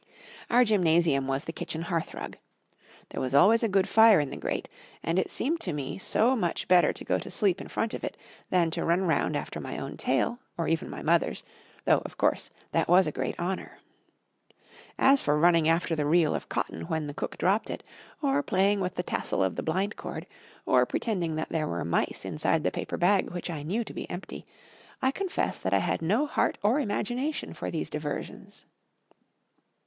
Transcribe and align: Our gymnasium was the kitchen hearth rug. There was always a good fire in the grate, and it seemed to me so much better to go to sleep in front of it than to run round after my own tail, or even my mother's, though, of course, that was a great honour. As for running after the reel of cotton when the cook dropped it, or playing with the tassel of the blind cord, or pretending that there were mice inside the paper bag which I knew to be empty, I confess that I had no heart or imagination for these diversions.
Our 0.49 0.65
gymnasium 0.65 1.27
was 1.27 1.43
the 1.45 1.53
kitchen 1.53 1.83
hearth 1.83 2.15
rug. 2.15 2.39
There 3.09 3.21
was 3.21 3.35
always 3.35 3.61
a 3.61 3.67
good 3.69 3.87
fire 3.87 4.19
in 4.19 4.31
the 4.31 4.35
grate, 4.35 4.67
and 5.03 5.19
it 5.19 5.29
seemed 5.29 5.59
to 5.61 5.73
me 5.73 5.99
so 5.99 6.35
much 6.35 6.67
better 6.67 6.91
to 6.91 7.05
go 7.05 7.19
to 7.19 7.29
sleep 7.29 7.61
in 7.61 7.67
front 7.67 7.93
of 7.93 8.03
it 8.03 8.17
than 8.49 8.71
to 8.71 8.83
run 8.83 9.03
round 9.03 9.35
after 9.35 9.59
my 9.59 9.77
own 9.77 9.97
tail, 9.97 10.39
or 10.57 10.67
even 10.67 10.89
my 10.89 11.03
mother's, 11.03 11.43
though, 11.85 11.99
of 11.99 12.17
course, 12.17 12.49
that 12.71 12.87
was 12.87 13.05
a 13.05 13.11
great 13.11 13.39
honour. 13.39 13.77
As 14.97 15.21
for 15.21 15.37
running 15.37 15.69
after 15.69 15.95
the 15.95 16.07
reel 16.07 16.33
of 16.33 16.49
cotton 16.49 16.87
when 16.87 17.05
the 17.05 17.13
cook 17.13 17.37
dropped 17.37 17.69
it, 17.69 17.83
or 18.23 18.41
playing 18.41 18.79
with 18.79 18.95
the 18.95 19.03
tassel 19.03 19.43
of 19.43 19.55
the 19.55 19.61
blind 19.61 19.97
cord, 19.97 20.25
or 20.65 20.83
pretending 20.87 21.35
that 21.35 21.49
there 21.49 21.67
were 21.67 21.85
mice 21.85 22.25
inside 22.25 22.63
the 22.63 22.71
paper 22.71 22.97
bag 22.97 23.29
which 23.29 23.51
I 23.51 23.61
knew 23.61 23.83
to 23.83 23.93
be 23.93 24.09
empty, 24.09 24.47
I 24.99 25.11
confess 25.11 25.59
that 25.59 25.75
I 25.75 25.77
had 25.77 26.01
no 26.01 26.25
heart 26.25 26.57
or 26.63 26.79
imagination 26.79 27.53
for 27.53 27.69
these 27.69 27.91
diversions. 27.91 28.65